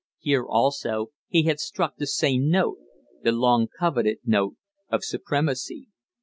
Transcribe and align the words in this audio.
Here, 0.17 0.43
also, 0.43 1.11
he 1.27 1.43
had 1.43 1.59
struck 1.59 1.97
the 1.97 2.07
same 2.07 2.49
note 2.49 2.79
the 3.21 3.31
long 3.31 3.67
coveted 3.67 4.17
note 4.25 4.55
of 4.89 5.03
supremacy. 5.03 5.89